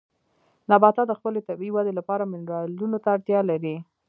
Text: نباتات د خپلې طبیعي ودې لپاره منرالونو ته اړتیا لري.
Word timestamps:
نباتات 0.69 1.07
د 1.09 1.13
خپلې 1.19 1.39
طبیعي 1.49 1.71
ودې 1.73 1.93
لپاره 1.99 2.29
منرالونو 2.31 2.97
ته 3.03 3.07
اړتیا 3.15 3.39
لري. 3.51 3.75